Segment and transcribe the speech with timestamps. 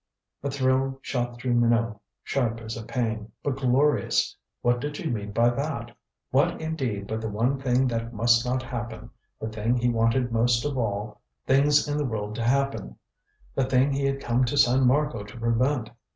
[0.41, 4.35] A thrill shot through Minot, sharp as a pain, but glorious.
[4.63, 5.91] What did she mean by that?
[6.31, 10.65] What indeed but the one thing that must not happen the thing he wanted most
[10.65, 12.95] of all things in the world to happen
[13.53, 15.91] the thing he had come to San Marco to prevent.